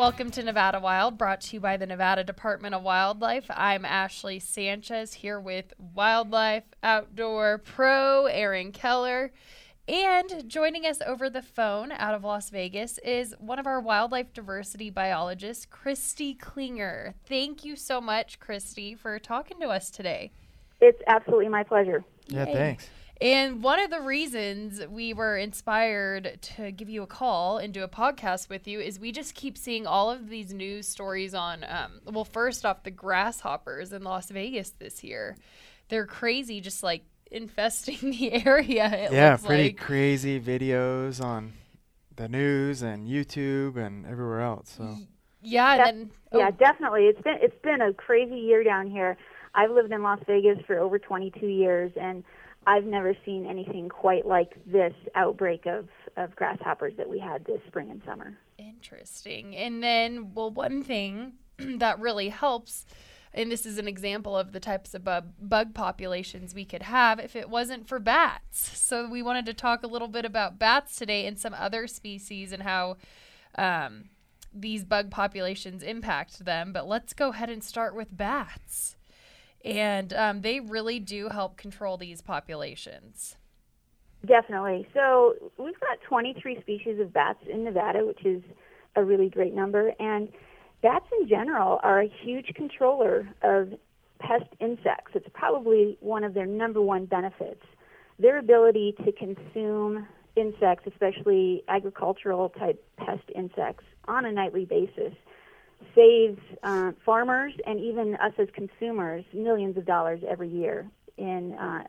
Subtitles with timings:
[0.00, 3.44] Welcome to Nevada Wild, brought to you by the Nevada Department of Wildlife.
[3.50, 9.30] I'm Ashley Sanchez here with Wildlife Outdoor Pro Aaron Keller.
[9.86, 14.32] And joining us over the phone out of Las Vegas is one of our wildlife
[14.32, 17.14] diversity biologists, Christy Klinger.
[17.28, 20.32] Thank you so much, Christy, for talking to us today.
[20.80, 22.02] It's absolutely my pleasure.
[22.26, 22.54] Yeah, Yay.
[22.54, 22.88] thanks.
[23.20, 27.82] And one of the reasons we were inspired to give you a call and do
[27.82, 31.64] a podcast with you is we just keep seeing all of these news stories on,
[31.68, 35.36] um, well, first off, the grasshoppers in Las Vegas this year.
[35.88, 38.86] They're crazy, just like infesting the area.
[38.86, 39.76] It yeah, looks pretty like.
[39.78, 41.52] crazy videos on
[42.16, 44.74] the news and YouTube and everywhere else.
[44.78, 44.96] So
[45.42, 47.04] yeah, Def- and then Yeah, oh, definitely.
[47.04, 49.16] It's been it's been a crazy year down here.
[49.54, 52.24] I've lived in Las Vegas for over 22 years, and
[52.66, 57.60] I've never seen anything quite like this outbreak of of grasshoppers that we had this
[57.66, 58.36] spring and summer.
[58.58, 59.56] Interesting.
[59.56, 62.84] And then, well, one thing that really helps,
[63.32, 67.18] and this is an example of the types of bug, bug populations we could have
[67.18, 68.78] if it wasn't for bats.
[68.78, 72.52] So, we wanted to talk a little bit about bats today and some other species
[72.52, 72.96] and how
[73.56, 74.10] um,
[74.52, 76.72] these bug populations impact them.
[76.72, 78.96] But let's go ahead and start with bats.
[79.64, 83.36] And um, they really do help control these populations.
[84.26, 84.86] Definitely.
[84.94, 88.42] So we've got 23 species of bats in Nevada, which is
[88.96, 89.92] a really great number.
[89.98, 90.28] And
[90.82, 93.72] bats in general are a huge controller of
[94.18, 95.12] pest insects.
[95.14, 97.62] It's probably one of their number one benefits.
[98.18, 105.14] Their ability to consume insects, especially agricultural type pest insects, on a nightly basis
[105.94, 111.84] saves uh, farmers and even us as consumers millions of dollars every year in uh,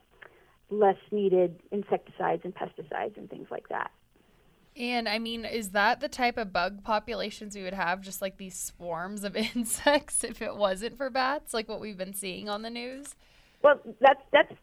[0.69, 3.91] less needed insecticides and pesticides and things like that.
[4.77, 8.37] And I mean, is that the type of bug populations we would have, just like
[8.37, 12.61] these swarms of insects, if it wasn't for bats, like what we've been seeing on
[12.61, 13.15] the news?
[13.63, 14.53] Well, that's that's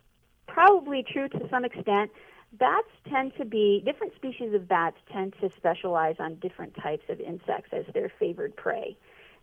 [0.46, 2.10] probably true to some extent.
[2.52, 7.20] Bats tend to be different species of bats tend to specialize on different types of
[7.20, 8.96] insects as their favored prey.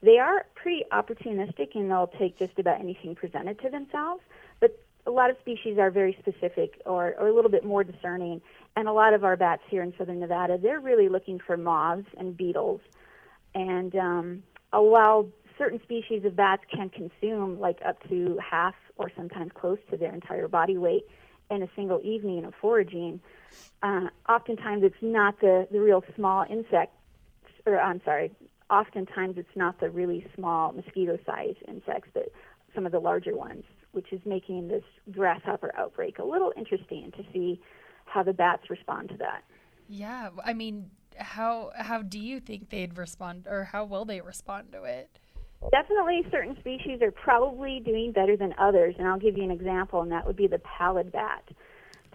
[0.06, 4.22] They are pretty opportunistic and they'll take just about anything presented to themselves,
[4.60, 8.40] but a lot of species are very specific or, or a little bit more discerning.
[8.76, 12.06] And a lot of our bats here in southern Nevada, they're really looking for moths
[12.20, 12.82] and beetles.
[13.56, 15.28] And um, while
[15.58, 20.14] certain species of bats can consume like up to half or sometimes close to their
[20.14, 21.08] entire body weight
[21.50, 23.22] in a single evening of foraging,
[23.82, 26.96] uh, oftentimes it's not the, the real small insects,
[27.66, 28.32] or I'm sorry,
[28.70, 32.32] oftentimes it's not the really small mosquito-sized insects, but
[32.74, 37.24] some of the larger ones, which is making this grasshopper outbreak a little interesting to
[37.32, 37.60] see
[38.06, 39.44] how the bats respond to that.
[39.88, 44.72] Yeah, I mean, how how do you think they'd respond, or how will they respond
[44.74, 45.10] to it?
[45.72, 50.02] Definitely, certain species are probably doing better than others, and I'll give you an example,
[50.02, 51.44] and that would be the pallid bat.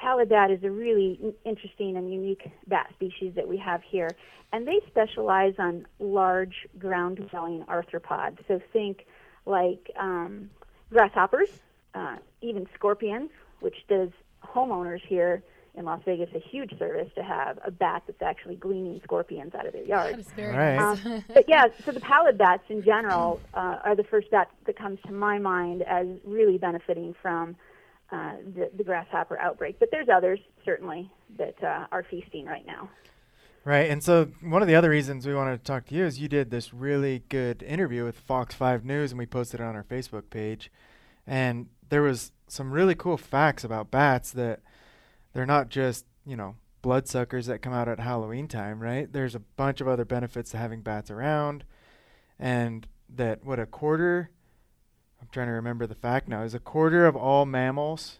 [0.01, 4.09] Pallid bat is a really interesting and unique bat species that we have here,
[4.51, 8.39] and they specialize on large ground-dwelling arthropods.
[8.49, 9.05] So think
[9.45, 10.49] like um,
[10.91, 11.51] grasshoppers,
[11.95, 13.31] uh, even scorpions,
[13.61, 14.09] which does
[14.43, 15.43] homeowners here
[15.75, 19.67] in Las Vegas a huge service to have a bat that's actually gleaning scorpions out
[19.67, 20.15] of their yard.
[20.15, 20.79] That is very Right.
[20.79, 24.77] Um, but yeah, so the pallid bats in general uh, are the first bat that
[24.77, 27.55] comes to my mind as really benefiting from
[28.13, 29.79] uh, the, the grasshopper outbreak.
[29.79, 32.91] But there's others certainly that uh, are feasting right now.
[33.65, 36.19] right, and so one of the other reasons we wanted to talk to you is
[36.19, 39.77] you did this really good interview with Fox Five News, and we posted it on
[39.77, 40.71] our Facebook page.
[41.27, 44.61] And there was some really cool facts about bats that
[45.33, 49.13] they're not just you know bloodsuckers that come out at Halloween time, right?
[49.13, 51.65] There's a bunch of other benefits to having bats around,
[52.39, 54.31] and that what a quarter.
[55.21, 56.43] I'm trying to remember the fact now.
[56.43, 58.19] Is a quarter of all mammals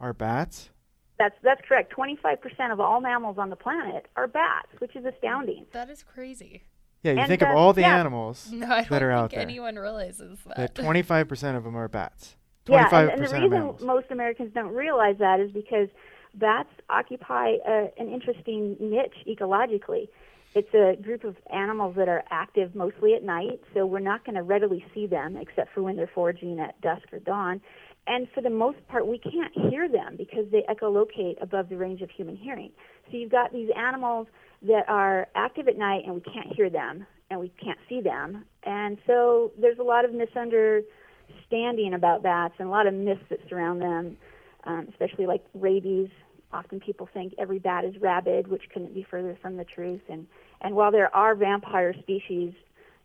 [0.00, 0.70] are bats?
[1.18, 1.92] That's that's correct.
[1.94, 5.66] 25% of all mammals on the planet are bats, which is astounding.
[5.72, 6.62] that is crazy.
[7.02, 7.96] Yeah, you And, think of uh, all the yeah.
[7.98, 9.40] animals No, I that don't are out think there.
[9.42, 10.74] anyone realizes that.
[10.74, 12.36] That 25% of them are bats.
[12.66, 13.82] 25% Yeah, and, and the reason mammals.
[13.82, 15.88] most Americans don't realize that is because
[16.34, 20.08] bats occupy a, an interesting niche ecologically.
[20.54, 24.34] It's a group of animals that are active mostly at night, so we're not going
[24.34, 27.60] to readily see them except for when they're foraging at dusk or dawn.
[28.06, 32.02] and for the most part, we can't hear them because they echolocate above the range
[32.02, 32.72] of human hearing.
[33.10, 34.26] So you've got these animals
[34.62, 38.44] that are active at night and we can't hear them and we can't see them.
[38.64, 43.38] And so there's a lot of misunderstanding about bats and a lot of myths that
[43.48, 44.16] surround them,
[44.64, 46.08] um, especially like rabies.
[46.52, 50.00] Often people think every bat is rabid, which couldn't be further from the truth.
[50.08, 50.26] And,
[50.60, 52.52] and while there are vampire species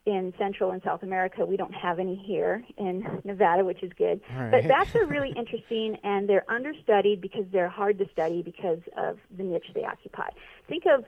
[0.05, 4.21] in Central and South America, we don't have any here in Nevada, which is good.
[4.35, 8.79] All But bats are really interesting and they're understudied because they're hard to study because
[8.97, 10.29] of the niche they occupy.
[10.67, 11.05] Think of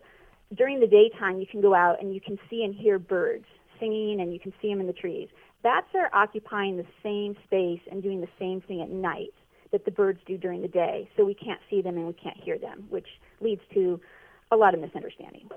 [0.56, 3.45] during the daytime, you can go out and you can see and hear birds
[3.80, 5.30] singing and you can see them in the trees.
[5.62, 9.34] Bats are occupying the same space and doing the same thing at night
[9.71, 11.09] that the birds do during the day.
[11.17, 13.07] So we can't see them and we can't hear them, which
[13.41, 13.99] leads to
[14.51, 15.49] a lot of misunderstanding.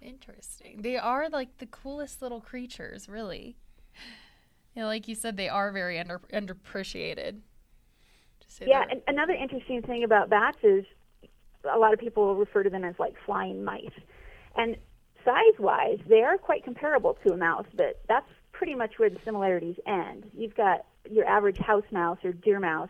[0.00, 0.82] Interesting.
[0.82, 3.56] They are like the coolest little creatures, really.
[4.74, 7.40] You know, like you said, they are very under underappreciated.
[8.60, 10.84] Yeah, and another interesting thing about bats is
[11.70, 13.90] a lot of people refer to them as like flying mice.
[14.56, 14.76] And
[15.24, 19.18] size wise, they are quite comparable to a mouse, but that's pretty much where the
[19.24, 20.30] similarities end.
[20.34, 22.88] You've got your average house mouse or deer mouse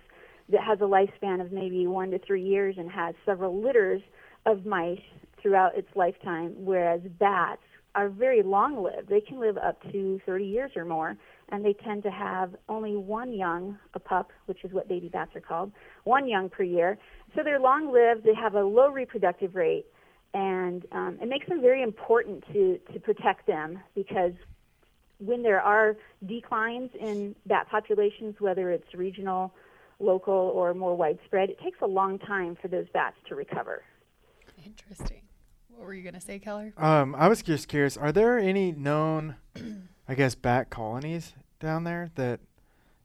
[0.49, 4.03] that has a lifespan of maybe one to three years and has several litters
[4.45, 5.01] of mice
[5.43, 7.63] throughout its lifetime, whereas bats
[7.95, 9.09] are very long lived.
[9.09, 11.17] They can live up to 30 years or more,
[11.49, 15.35] and they tend to have only one young, a pup, which is what baby bats
[15.35, 15.73] are called,
[16.05, 16.99] one young per year.
[17.35, 19.87] So they're long lived, they have a low reproductive rate,
[20.35, 24.33] and um, it makes them very important to, to protect them because
[25.19, 25.97] when there are
[26.27, 29.55] declines in bat populations, whether it's regional,
[29.99, 33.83] local, or more widespread, it takes a long time for those bats to recover.
[34.65, 35.23] Interesting.
[35.69, 36.73] What were you gonna say, Keller?
[36.77, 37.97] Um, I was just curious.
[37.97, 39.37] Are there any known,
[40.09, 42.41] I guess, bat colonies down there that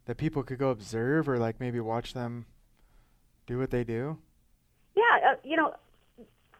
[0.05, 2.45] that people could go observe or like maybe watch them
[3.45, 4.17] do what they do?
[4.95, 5.73] Yeah, uh, you know,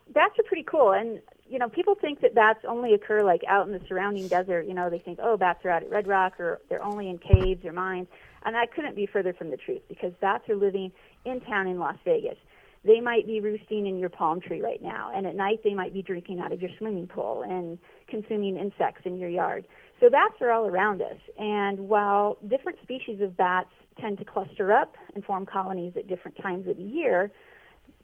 [0.09, 3.67] bats are pretty cool, and you know, people think that bats only occur like out
[3.67, 4.65] in the surrounding desert.
[4.67, 7.17] You know, they think, oh, bats are out at Red Rock, or they're only in
[7.17, 8.07] caves or mines,
[8.45, 10.93] and that couldn't be further from the truth because bats are living
[11.25, 12.37] in town in Las Vegas.
[12.85, 15.93] They might be roosting in your palm tree right now, and at night they might
[15.93, 17.77] be drinking out of your swimming pool and
[18.07, 19.67] consuming insects in your yard.
[19.99, 23.69] So bats are all around us, and while different species of bats
[23.99, 27.29] tend to cluster up and form colonies at different times of the year,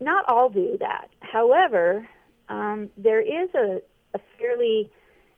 [0.02, 1.08] not all do that.
[1.22, 2.08] However,
[2.50, 3.82] um, there is a,
[4.14, 4.92] a fairly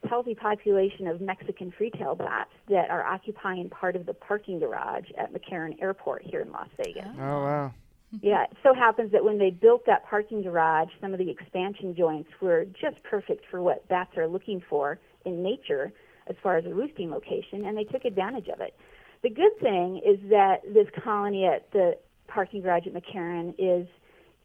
[0.08, 5.34] healthy population of Mexican free-tail bats that are occupying part of the parking garage at
[5.34, 7.08] McCarran Airport here in Las Vegas.
[7.18, 7.74] Oh wow.
[8.24, 11.96] Yeah, it so happens that when they built that parking garage, some of the expansion
[11.96, 15.94] joints were just perfect for what bats are looking for in nature
[16.28, 18.76] as far as a roosting location, and they took advantage of it.
[19.22, 21.98] The good thing is that this colony at the
[22.28, 23.88] parking garage at McCarran is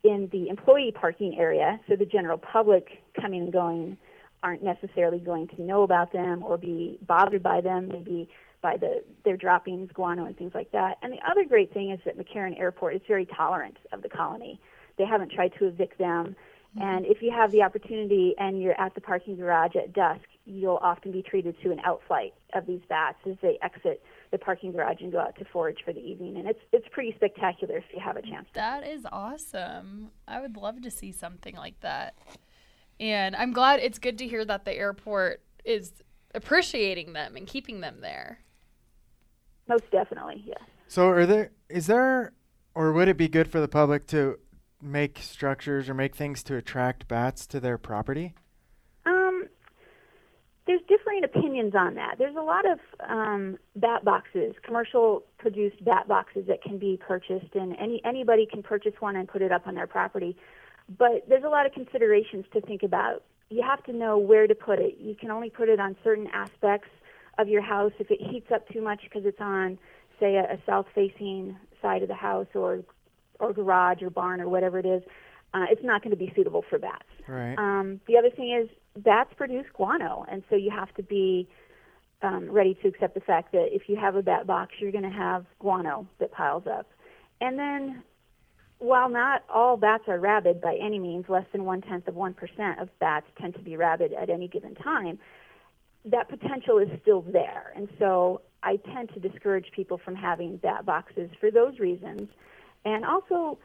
[0.05, 3.97] in the employee parking area, so the general public coming and going
[4.43, 8.29] aren't necessarily going to know about them or be bothered by them, maybe
[8.61, 10.99] by the their droppings, guano, and things like that.
[11.03, 14.61] And the other great thing is that McCarran Airport is very tolerant of the colony.
[14.99, 16.37] They haven't tried to evict them.
[16.77, 16.83] Mm-hmm.
[16.83, 20.79] And if you have the opportunity and you're at the parking garage at dusk, you'll
[20.83, 25.01] often be treated to an outflight of these bats as they exit the parking garage
[25.01, 26.37] and go out to forage for the evening.
[26.37, 28.49] And it's it's pretty spectacular if you have a chance.
[28.55, 30.11] That is awesome.
[30.27, 32.15] I would love to see something like that.
[33.01, 35.93] And I'm glad it's good to hear that the airport is
[36.35, 38.41] appreciating them and keeping them there.
[39.69, 40.61] Most definitely, yes.
[40.89, 42.33] So are there is there
[42.75, 44.39] or would it be good for the public to
[44.83, 48.35] make structures or make things to attract bats to their property?
[49.07, 49.49] Um,
[50.67, 50.83] there's
[51.15, 52.17] differing opinions on that.
[52.19, 52.79] There's a lot of
[53.09, 58.63] um, bat boxes, commercial produced bat boxes that can be purchased, and any anybody can
[58.63, 60.37] purchase one and put it up on their property.
[60.99, 63.23] But there's a lot of considerations to think about.
[63.51, 64.97] You have to know where to put it.
[64.99, 66.89] You can only put it on certain aspects
[67.39, 67.93] of your house.
[67.99, 69.79] If it heats up too much because it's on,
[70.21, 72.81] say, a, a south-facing side of the house or
[73.41, 75.03] or garage or barn or whatever it is,
[75.55, 77.03] uh, it's not going to be suitable for bats.
[77.27, 77.57] Right.
[77.59, 81.49] Um, the other thing is bats produce guano, and so you have to be
[82.23, 85.05] um, ready to accept the fact that if you have a bat box, you're going
[85.05, 86.87] to have guano that piles up.
[87.41, 88.03] And then,
[88.79, 92.35] while not all bats are rabid by any means, less than one tenth of one
[92.35, 95.19] percent of bats tend to be rabid at any given time.
[96.05, 100.85] That potential is still there, and so I tend to discourage people from having bat
[100.85, 102.29] boxes for those reasons.
[102.85, 103.59] And also,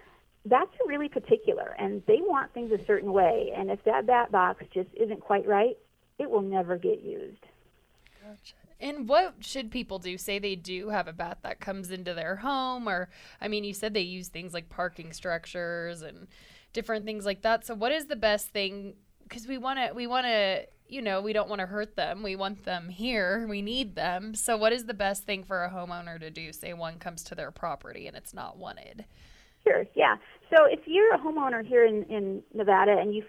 [0.49, 3.51] bats are really particular and they want things a certain way.
[3.55, 5.77] And if that bat box just isn't quite right,
[6.17, 7.45] it will never get used.
[8.21, 8.55] Gotcha.
[8.81, 10.17] And what should people do?
[10.17, 13.09] Say they do have a bat that comes into their home, or
[13.41, 16.27] I mean, you said they use things like parking structures and
[16.71, 17.65] different things like that.
[17.65, 18.93] So, what is the best thing?
[19.23, 22.23] Because we want to, we want to, you know, we don't want to hurt them.
[22.23, 23.45] We want them here.
[23.49, 24.33] We need them.
[24.33, 26.53] So, what is the best thing for a homeowner to do?
[26.53, 29.03] Say one comes to their property and it's not wanted.
[29.63, 30.15] Sure, yeah.
[30.49, 33.23] So if you're a homeowner here in, in Nevada and you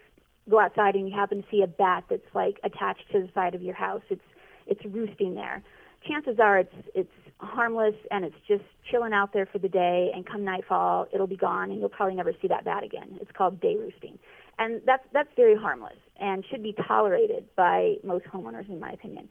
[0.49, 3.55] go outside and you happen to see a bat that's like attached to the side
[3.55, 4.21] of your house, it's
[4.65, 5.63] it's roosting there.
[6.07, 10.25] Chances are it's it's harmless and it's just chilling out there for the day and
[10.25, 13.17] come nightfall it'll be gone and you'll probably never see that bat again.
[13.21, 14.17] It's called day roosting.
[14.57, 19.29] And that's that's very harmless and should be tolerated by most homeowners in my opinion.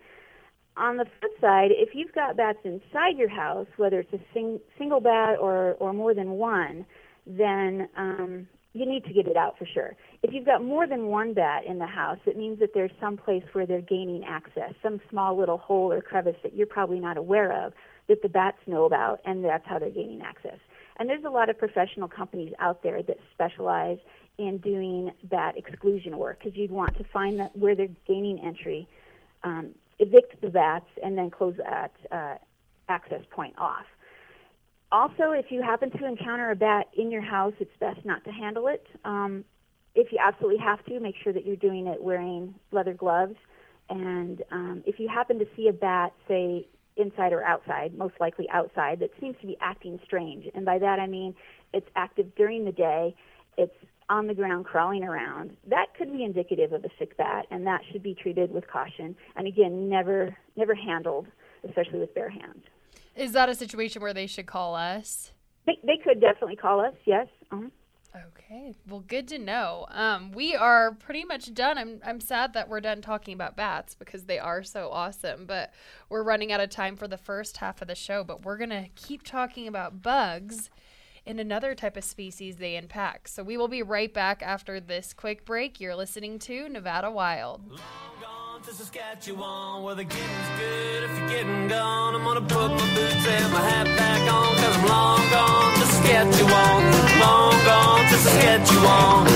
[0.76, 4.60] On the flip side, if you've got bats inside your house, whether it's a sing,
[4.78, 6.86] single bat or, or more than one,
[7.26, 9.96] then um, you need to get it out for sure.
[10.22, 13.16] If you've got more than one bat in the house, it means that there's some
[13.16, 17.16] place where they're gaining access, some small little hole or crevice that you're probably not
[17.16, 17.72] aware of
[18.08, 20.58] that the bats know about, and that's how they're gaining access.
[20.98, 23.98] And there's a lot of professional companies out there that specialize
[24.38, 28.86] in doing bat exclusion work because you'd want to find that where they're gaining entry,
[29.42, 32.34] um, evict the bats, and then close that uh,
[32.88, 33.86] access point off.
[34.92, 38.30] Also, if you happen to encounter a bat in your house, it's best not to
[38.30, 38.84] handle it.
[39.04, 39.44] Um,
[39.94, 43.36] if you absolutely have to, make sure that you're doing it wearing leather gloves.
[43.88, 46.66] And um, if you happen to see a bat, say
[46.96, 50.98] inside or outside, most likely outside, that seems to be acting strange, and by that
[50.98, 51.34] I mean
[51.72, 53.14] it's active during the day,
[53.56, 53.74] it's
[54.08, 57.80] on the ground crawling around, that could be indicative of a sick bat, and that
[57.90, 59.16] should be treated with caution.
[59.36, 61.26] And again, never never handled,
[61.66, 62.64] especially with bare hands.
[63.20, 65.32] Is that a situation where they should call us?
[65.66, 67.28] They, they could definitely call us, yes.
[67.52, 67.68] uh
[68.16, 69.86] Okay, well, good to know.
[69.90, 71.78] Um, we are pretty much done.
[71.78, 75.72] I'm I'm sad that we're done talking about bats because they are so awesome, but
[76.08, 78.24] we're running out of time for the first half of the show.
[78.24, 80.70] But we're gonna keep talking about bugs
[81.24, 83.28] and another type of species they impact.
[83.28, 85.78] So we will be right back after this quick break.
[85.78, 87.80] You're listening to Nevada Wild.
[88.66, 91.04] To Saskatchewan where the getting's good.
[91.04, 94.54] If you're getting gone, I'm gonna put my boots and my hat back on.
[94.54, 96.84] Cause I'm long gone to Saskatchewan.
[97.20, 99.26] Long gone to Saskatchewan.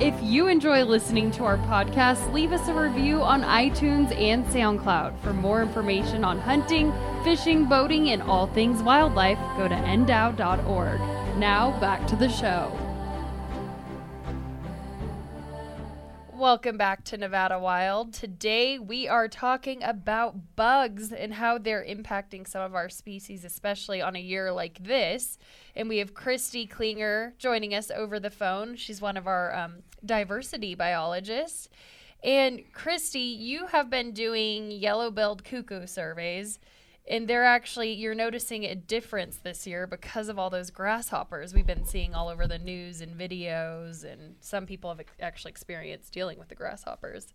[0.00, 5.18] If you enjoy listening to our podcast, leave us a review on iTunes and SoundCloud.
[5.18, 6.92] For more information on hunting,
[7.24, 11.00] fishing, boating, and all things wildlife, go to ndow.org.
[11.38, 12.83] Now, back to the show.
[16.44, 18.12] Welcome back to Nevada Wild.
[18.12, 24.02] Today we are talking about bugs and how they're impacting some of our species, especially
[24.02, 25.38] on a year like this.
[25.74, 28.76] And we have Christy Klinger joining us over the phone.
[28.76, 31.70] She's one of our um, diversity biologists.
[32.22, 36.58] And Christy, you have been doing yellow billed cuckoo surveys,
[37.06, 41.66] and they're actually, you're noticing a difference this year because of all those grasshoppers we've
[41.66, 46.38] been seeing all over the news and videos, and some people have actually experienced dealing
[46.38, 47.34] with the grasshoppers.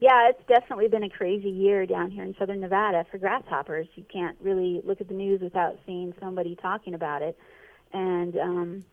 [0.00, 3.86] Yeah, it's definitely been a crazy year down here in southern Nevada for grasshoppers.
[3.94, 7.38] You can't really look at the news without seeing somebody talking about it.
[7.92, 8.84] And um,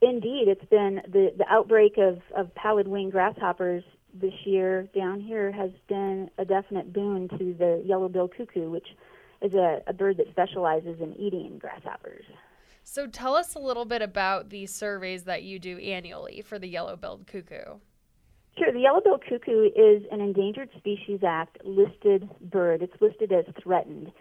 [0.00, 5.52] indeed, it's been the, the outbreak of, of pallid wing grasshoppers this year down here
[5.52, 8.86] has been a definite boon to the yellow-billed cuckoo, which
[9.42, 12.24] is a, a bird that specializes in eating grasshoppers.
[12.82, 16.68] So tell us a little bit about these surveys that you do annually for the
[16.68, 17.78] yellow billed cuckoo.
[18.56, 18.72] Sure.
[18.72, 22.82] The yellow-billed cuckoo is an Endangered Species Act listed bird.
[22.82, 24.12] It's listed as threatened.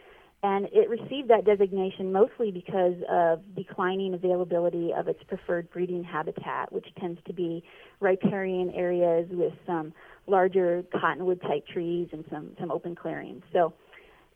[0.44, 6.72] And it received that designation mostly because of declining availability of its preferred breeding habitat,
[6.74, 7.64] which tends to be
[8.02, 9.94] riparian areas with some
[10.28, 13.42] larger cottonwood type trees and some, some open clearings.
[13.54, 13.74] So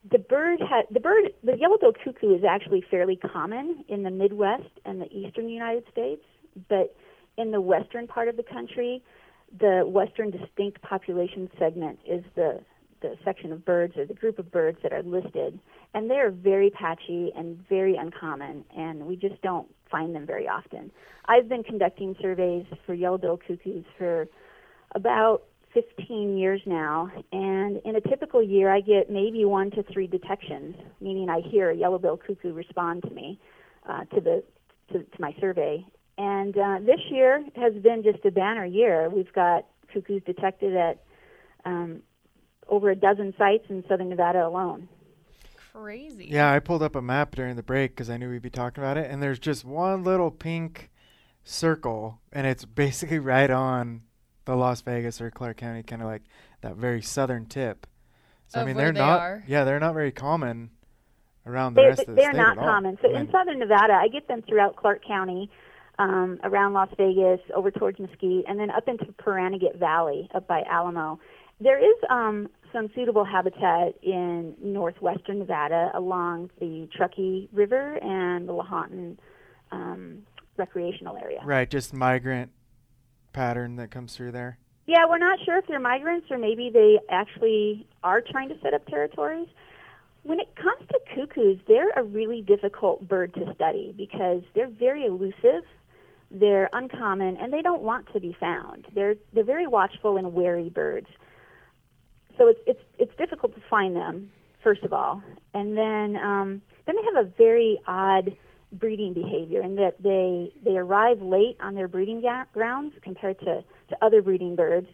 [0.10, 4.70] the bird ha- the bird the yellow-billed cuckoo is actually fairly common in the Midwest
[4.86, 6.24] and the eastern United States,
[6.70, 6.96] but
[7.38, 9.04] in the western part of the country,
[9.60, 12.62] the western distinct population segment is the
[13.02, 15.60] the section of birds or the group of birds that are listed,
[15.94, 20.92] and they're very patchy and very uncommon, and we just don't find them very often.
[21.26, 24.28] I've been conducting surveys for yellow-billed cuckoos for
[24.96, 30.08] about 15 years now, and in a typical year, I get maybe one to three
[30.08, 33.40] detections, meaning I hear a yellow-billed cuckoo respond to me,
[33.88, 34.44] uh, to the
[34.94, 35.86] to, to my survey.
[36.18, 39.10] And uh, this year has been just a banner year.
[39.10, 41.04] We've got cuckoos detected at
[41.66, 42.02] um,
[42.70, 44.88] over a dozen sites in southern Nevada alone.
[45.74, 46.28] Crazy.
[46.30, 48.84] Yeah, I pulled up a map during the break because I knew we'd be talking
[48.84, 50.90] about it, and there's just one little pink
[51.44, 54.02] circle, and it's basically right on
[54.46, 56.24] the Las Vegas or Clark County, kind of like
[56.62, 57.86] that very southern tip.
[58.48, 59.20] So I mean, where they're they not.
[59.20, 59.44] are.
[59.48, 60.72] Yeah, they're not very common
[61.46, 62.22] around the They, rest of the state.
[62.24, 62.70] they're state not at all.
[62.70, 62.98] common.
[63.02, 65.50] So I in southern Nevada, I get them throughout Clark County,
[66.00, 70.64] um, around Las Vegas, over towards Mesquite, and then up into Pahranagat Valley, up by
[70.70, 71.20] Alamo.
[71.60, 78.54] There is um, some suitable habitat in northwestern Nevada along the Truckee River and the
[78.54, 79.18] Lahontan
[79.72, 80.20] um,
[80.58, 81.40] recreational area.
[81.44, 82.52] right, just migrant
[83.34, 84.58] pattern that comes through there.
[84.88, 88.74] Yeah, we're not sure if they're migrants or maybe they actually are trying to set
[88.74, 89.48] up territories.
[90.24, 95.06] When it comes to cuckoos, they're a really difficult bird to study because they're very
[95.06, 95.64] elusive,
[96.32, 98.88] they're uncommon, and they don't want to be found.
[98.94, 101.08] They're they're very watchful and wary birds.
[102.38, 104.32] So it's it's it's difficult to find them
[104.64, 105.22] first of all,
[105.54, 108.36] and then um, then they have a very odd
[108.74, 113.64] breeding behavior in that they they arrive late on their breeding ga- grounds compared to
[113.90, 114.88] to other breeding birds,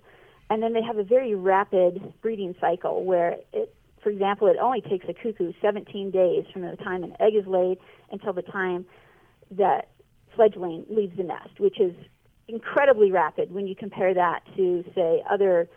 [0.49, 3.73] and then they have a very rapid breeding cycle where it
[4.03, 7.47] for example, it only takes a cuckoo 17 days from the time an egg is
[7.47, 7.77] laid
[8.11, 8.85] until the time
[9.51, 9.87] that
[10.35, 11.93] fledgling leaves the nest, which is
[12.47, 15.69] incredibly rapid when you compare that to, say, other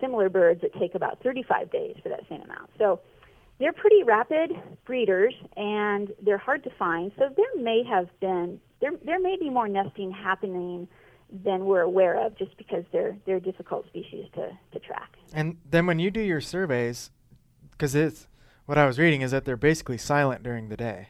[0.00, 2.70] similar birds that take about 35 days for that same amount.
[2.78, 3.00] So
[3.58, 4.50] they're pretty rapid
[4.84, 7.12] breeders and they're hard to find.
[7.18, 10.88] So there may have been there there may be more nesting happening
[11.30, 15.16] than we're aware of just because they're they're difficult species to, to track.
[15.32, 17.10] And then when you do your surveys,
[17.70, 18.28] because it's
[18.66, 21.08] what I was reading is that they're basically silent during the day.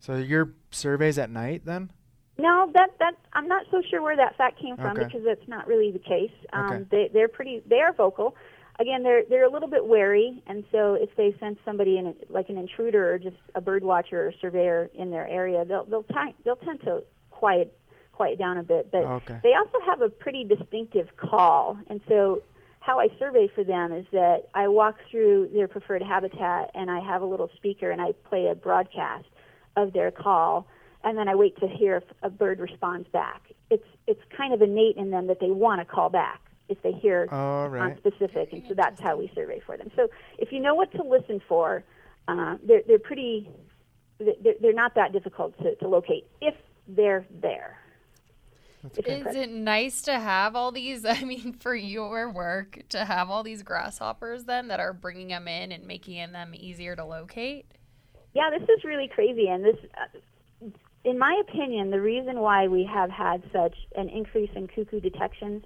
[0.00, 1.90] So your surveys at night then?
[2.36, 5.04] No, that that I'm not so sure where that fact came from Okay.
[5.06, 6.32] because that's not really the case.
[6.52, 6.84] Um, Okay.
[6.90, 8.34] They they're pretty they are vocal.
[8.80, 12.14] Again, they're they're a little bit wary, and so if they sense somebody in a,
[12.28, 16.02] like an intruder or just a bird watcher or surveyor in their area, they'll they'll
[16.02, 17.78] ti- they'll tend to quiet
[18.12, 18.90] quiet down a bit.
[18.90, 19.38] But Okay.
[19.44, 22.42] they also have a pretty distinctive call, and so
[22.80, 27.00] how I survey for them is that I walk through their preferred habitat and I
[27.00, 29.24] have a little speaker and I play a broadcast
[29.76, 30.66] of their call
[31.04, 33.52] and then I wait to hear if a bird responds back.
[33.70, 36.92] It's it's kind of innate in them that they want to call back if they
[36.92, 37.92] hear All right.
[37.92, 39.90] on specific, and so that's how we survey for them.
[39.94, 41.84] So if you know what to listen for,
[42.28, 43.50] uh, they're they're pretty
[44.18, 46.54] they're, they're not that difficult to, to locate if
[46.88, 47.78] they're there.
[48.96, 51.04] If Is it nice to have all these?
[51.08, 55.48] I mean, for your work, to have all these grasshoppers then that are bringing them
[55.48, 57.66] in and making them easier to locate?
[58.34, 60.18] Yeah, this is really crazy, and this, uh,
[61.04, 65.62] in my opinion, the reason why we have had such an increase in cuckoo detections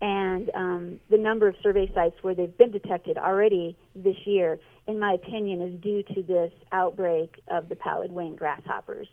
[0.00, 4.98] and um, the number of survey sites where they've been detected already this year, in
[4.98, 9.08] my opinion, is due to this outbreak of the pallid wing grasshoppers,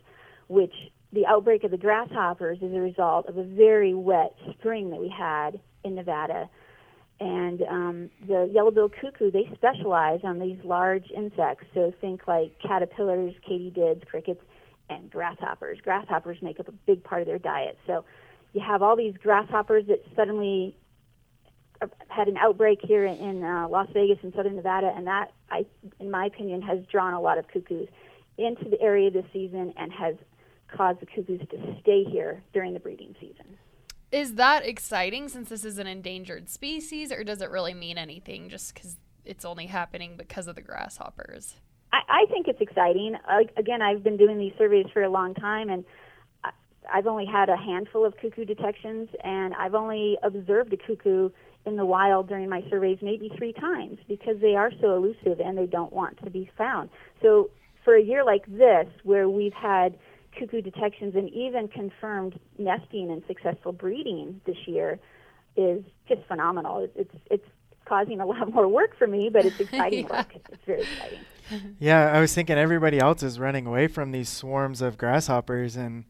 [0.48, 0.74] which
[1.12, 5.08] the outbreak of the grasshoppers is a result of a very wet spring that we
[5.08, 6.50] had in Nevada.
[7.18, 11.64] And um, the yellow-billed cuckoo, they specialize on these large insects.
[11.72, 14.42] So think like caterpillars, katydids, crickets,
[14.88, 15.78] and grasshoppers.
[15.82, 17.78] Grasshoppers make up a big part of their diet.
[17.86, 18.04] So
[18.52, 20.76] you have all these grasshoppers that suddenly
[21.82, 25.66] uh, had an outbreak here in, uh, Las Vegas and southern Nevada, and that, I,
[25.98, 27.88] in my opinion, has drawn a lot of cuckoos
[28.38, 30.16] into the area this season and has
[30.68, 33.58] caused the cuckoos to stay here during the breeding season.
[34.10, 38.48] Is that exciting since this is an endangered species, or does it really mean anything
[38.48, 41.54] just because it's only happening because of the grasshoppers?
[41.92, 43.16] I, I think it's exciting.
[43.28, 45.84] Uh, again, I've been doing these surveys for a long time, and
[46.42, 46.50] I,
[46.92, 51.30] I've only had a handful of cuckoo detections, and I've only observed a cuckoo
[51.66, 55.56] in the wild during my surveys maybe three times because they are so elusive and
[55.56, 56.90] they don't want to be found.
[57.22, 57.48] So
[57.84, 59.96] for a year like this, where we've had
[60.38, 64.98] cuckoo detections and even confirmed nesting and successful breeding this year,
[65.56, 66.88] is just phenomenal.
[66.96, 67.46] It's it's
[67.86, 70.16] causing a lot more work for me, but it's exciting Yeah.
[70.16, 70.32] work.
[70.34, 71.24] It's very exciting.
[71.78, 76.04] Yeah, I was thinking everybody else is running away from these swarms of grasshoppers, and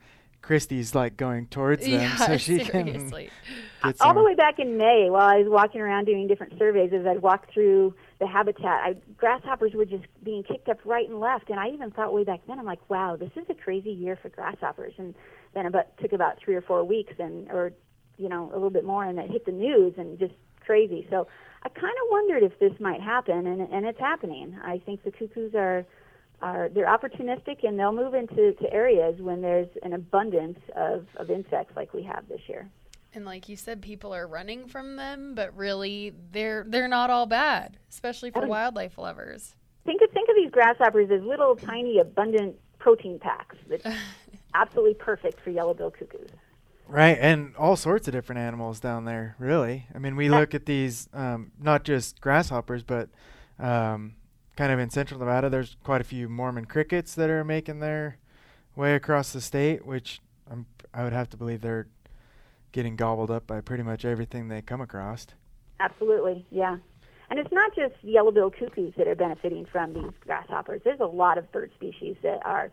[0.45, 3.31] Christy's like going towards them yeah, so she can seriously.
[3.83, 4.17] get all some.
[4.17, 7.23] the way back in May, while I was walking around doing different surveys, as I'd
[7.23, 11.51] walk through the habitat, I, grasshoppers were just being kicked up right and left.
[11.51, 14.19] And I even thought way back then, I'm like, wow, this is a crazy year
[14.21, 14.95] for grasshoppers.
[14.99, 15.15] And
[15.55, 17.73] then about took about three or four weeks, and or
[18.19, 21.07] you know a little bit more, and it hit the news and just crazy.
[21.11, 21.27] So
[21.65, 24.57] I kind of wondered if this might happen, and and it's happening.
[24.63, 25.85] I think the cuckoos are.
[26.43, 31.31] Are, they're opportunistic and they'll move into to areas when there's an abundance of, of
[31.31, 32.69] insects like we have this year.
[33.15, 37.25] And like you said, people are running from them, but really they're they're not all
[37.25, 38.49] bad, especially for Oh.
[38.49, 39.55] wildlife lovers.
[39.87, 43.87] think of think of these grasshoppers as little tiny abundant protein packs that's
[44.55, 46.29] absolutely perfect for yellow-billed cuckoos.
[46.87, 49.35] Right, and all sorts of different animals down there.
[49.39, 53.09] Really, I mean, we look at these um, not just grasshoppers, but
[53.59, 54.15] um,
[54.57, 55.49] kind of in Central Nevada.
[55.49, 58.19] There's quite a few Mormon crickets that are making their
[58.77, 60.21] way across the state, which
[60.51, 61.89] I'm, I would have to believe they're
[62.73, 65.27] getting gobbled up by pretty much everything they come across.
[65.81, 66.77] Absolutely, yeah.
[67.31, 70.83] And it's not just yellow-billed cuckoos that are benefiting from these grasshoppers.
[70.85, 72.71] There's a lot of bird species that are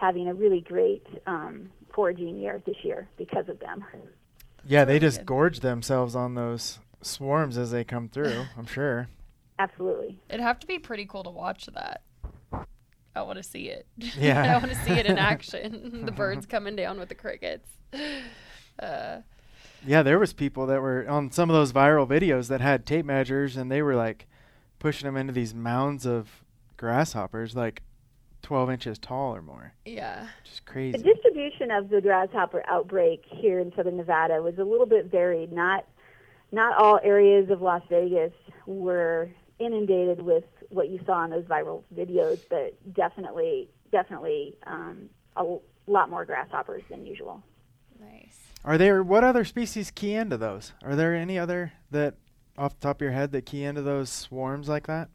[0.00, 3.84] having a really great um, foraging year this year because of them.
[4.66, 8.44] Yeah, they just gorge themselves on those swarms as they come through.
[8.56, 9.08] I'm sure.
[9.58, 10.18] Absolutely.
[10.30, 12.00] It'd have to be pretty cool to watch that.
[13.14, 13.86] I want to see it.
[13.98, 14.54] Yeah.
[14.56, 16.06] I want to see it in action.
[16.06, 17.68] the birds coming down with the crickets.
[18.78, 19.20] Uh,
[19.86, 23.04] Yeah, there was people that were on some of those viral videos that had tape
[23.04, 24.26] measures, and they were like
[24.78, 26.42] pushing them into these mounds of
[26.78, 27.82] grasshoppers, like
[28.42, 29.72] 12 inches tall or more.
[29.84, 30.28] yeah.
[30.44, 30.96] Just crazy.
[30.98, 35.52] The distribution of the grasshopper outbreak here in southern Nevada was a little bit varied.
[35.52, 35.86] Not
[36.52, 38.32] not all areas of Las Vegas
[38.66, 45.40] were inundated with what you saw in those viral videos, but definitely definitely um, a
[45.40, 47.42] l- lot more grasshoppers than usual.
[48.00, 48.38] Nice.
[48.64, 50.72] Are there what other species key into those?
[50.82, 52.14] Are there any other that
[52.58, 55.08] off the top of your head that key into those swarms like that?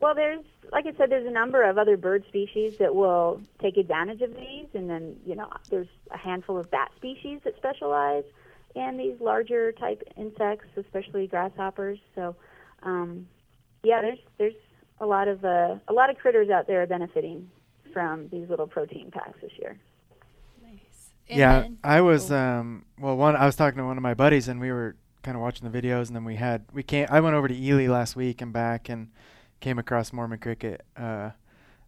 [0.00, 3.76] Well, there's, like I said, there's a number of other bird species that will take
[3.76, 8.24] advantage of these, and then you know, there's a handful of bat species that specialize
[8.74, 11.98] in these larger type insects, especially grasshoppers.
[12.14, 12.36] So,
[12.82, 13.26] um,
[13.82, 14.54] yeah, there's there's
[15.00, 17.50] a lot of uh, a lot of critters out there benefiting
[17.92, 19.76] from these little protein packs this year.
[20.62, 21.10] Nice.
[21.28, 24.02] And yeah, then- I was oh, um well one I was talking to one of
[24.02, 26.82] my buddies and we were kind of watching the videos and then we had we
[26.82, 29.08] came I went over to Ely last week and back and
[29.60, 31.30] came across Mormon cricket uh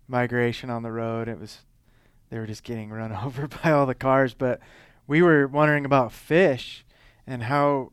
[0.09, 1.29] migration on the road.
[1.29, 1.61] It was
[2.31, 4.61] they were just getting run over by all the cars, but
[5.07, 6.85] we were wondering about fish
[7.27, 7.91] and how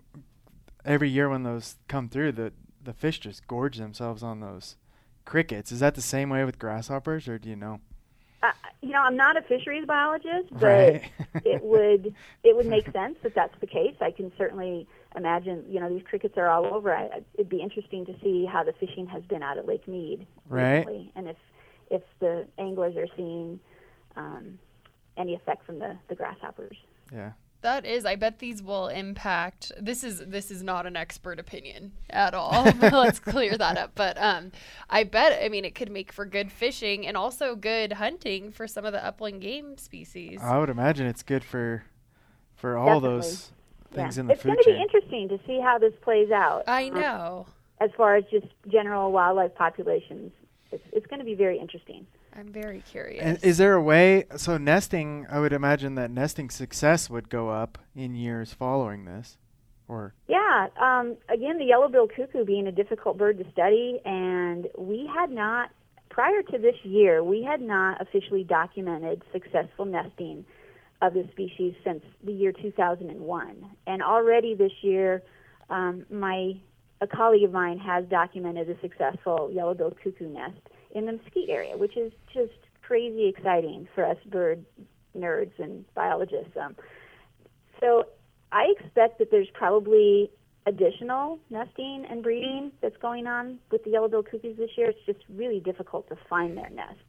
[0.85, 4.77] every year when those come through the the fish just gorge themselves on those
[5.25, 5.71] crickets.
[5.71, 7.81] Is that the same way with grasshoppers or do you know?
[8.43, 11.03] Uh, you know, I'm not a fisheries biologist, but Right.
[11.45, 13.95] it would it would make sense that that's the case.
[13.99, 15.65] I can certainly imagine.
[15.67, 16.93] You know, these crickets are all over.
[16.95, 19.87] I, I- it'd be interesting to see how the fishing has been out at Lake
[19.87, 20.77] Mead Right.
[20.85, 21.37] recently, and if
[21.89, 23.59] if the anglers are seeing
[24.15, 24.59] um,
[25.17, 26.77] any effect from the the grasshoppers.
[27.11, 27.31] yeah.
[27.67, 29.73] That is, I bet these will impact.
[29.77, 32.63] This is this is not an expert opinion at all.
[32.81, 33.91] Let's clear that up.
[33.93, 34.53] But um,
[34.89, 35.43] I bet.
[35.43, 38.93] I mean, it could make for good fishing and also good hunting for some of
[38.93, 40.39] the upland game species.
[40.41, 41.83] I would imagine it's good for
[42.55, 43.17] for all Definitely.
[43.17, 43.51] those
[43.91, 43.97] Yeah.
[43.97, 46.63] things in the it's food going to be interesting to see how this plays out.
[46.69, 47.47] I um, know.
[47.81, 50.31] as far as just general wildlife populations,
[50.71, 52.07] it's, it's going to be very interesting.
[52.37, 53.23] I'm very curious.
[53.23, 54.25] And is there a way?
[54.35, 59.37] So nesting, I would imagine that nesting success would go up in years following this,
[59.87, 60.67] or Yeah.
[60.79, 65.71] Um, again, the yellow-billed cuckoo being a difficult bird to study, and we had not,
[66.09, 70.45] prior to this year, we had not officially documented successful nesting
[71.01, 73.65] of this species since the year 2001.
[73.87, 75.23] And already this year,
[75.69, 76.53] um, my
[76.99, 80.57] a colleague of mine has documented a successful yellow-billed cuckoo nest
[80.91, 84.65] in the mesquite area, which is just crazy exciting for us bird
[85.15, 86.55] nerds and biologists.
[86.59, 86.75] Um,
[87.79, 88.05] so
[88.51, 90.31] I expect that there's probably
[90.65, 94.89] additional nesting and breeding that's going on with the yellow-billed cuckoos this year.
[94.89, 97.01] It's just really difficult to find their nests.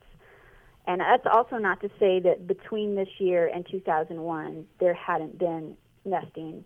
[0.87, 5.77] And that's also not to say that between this year and 2001 there hadn't been
[6.05, 6.65] nesting.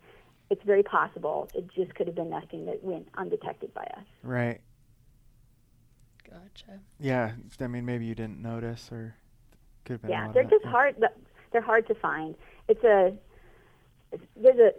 [0.49, 1.49] It's very possible.
[1.53, 4.05] It just could have been nesting that went undetected by us.
[4.21, 4.61] right?
[6.33, 6.79] Gotcha.
[6.99, 9.15] Yeah, I mean maybe you didn't notice, or
[9.85, 10.11] could have been.
[10.11, 10.71] a Yeah, lot they're that, just yeah.
[10.71, 10.95] hard.
[11.51, 12.35] They're hard to find.
[12.67, 13.13] It's a
[14.35, 14.71] there's a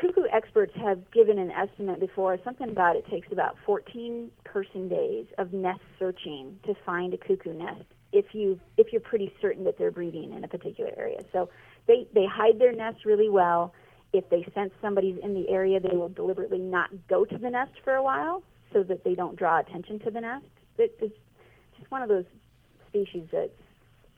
[0.00, 2.38] cuckoo experts have given an estimate before.
[2.44, 7.52] Something about it takes about 14 person days of nest searching to find a cuckoo
[7.54, 11.20] nest if you if you're pretty certain that they're breeding in a particular area.
[11.32, 11.48] So
[11.86, 13.74] they they hide their nests really well.
[14.12, 17.72] If they sense somebody's in the area, they will deliberately not go to the nest
[17.82, 20.46] for a while so that they don't draw attention to the nest.
[20.78, 21.16] It, it's
[21.78, 22.24] just one of those
[22.88, 23.50] species that's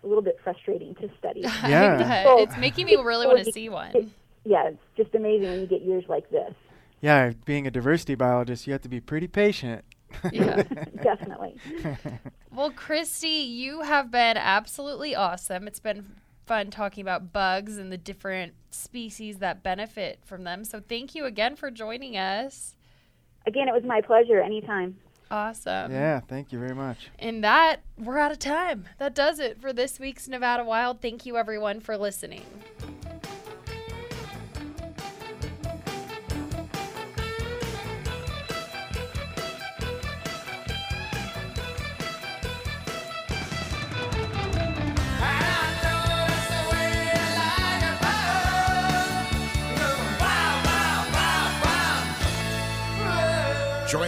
[0.03, 1.41] a little bit frustrating to study.
[1.67, 2.25] Yeah.
[2.25, 4.13] So- it's making me really want to see one.
[4.45, 6.55] yeah, it's just amazing when you get years like this.
[7.01, 9.85] Yeah, being a diversity biologist, you have to be pretty patient.
[10.33, 10.63] Yeah.
[11.03, 11.57] Definitely.
[12.55, 15.67] Well, Christy, you have been absolutely awesome.
[15.67, 16.07] It's been
[16.47, 20.65] fun talking about bugs and the different species that benefit from them.
[20.65, 22.77] So thank you again for joining us.
[23.47, 24.41] Again, it was my pleasure.
[24.41, 24.97] Anytime.
[25.31, 25.91] Awesome.
[25.91, 27.09] yeah, thank you very much.
[27.19, 28.89] And that, we're out of time.
[28.99, 31.01] That does it for this week's Nevada Wild.
[31.01, 32.43] Thank you, everyone, for listening.